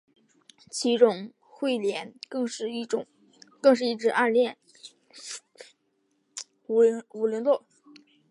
[0.71, 2.97] 其中彗莲更是一直
[4.09, 4.57] 暗恋
[6.65, 7.63] 武零斗。